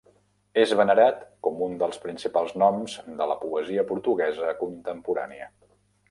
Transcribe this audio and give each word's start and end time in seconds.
És 0.59 0.71
venerat 0.77 1.19
com 1.47 1.59
un 1.65 1.75
dels 1.83 1.99
principals 2.05 2.55
noms 2.63 2.95
de 3.19 3.27
la 3.33 3.35
poesia 3.43 3.83
portuguesa 3.91 4.55
contemporània. 4.63 5.49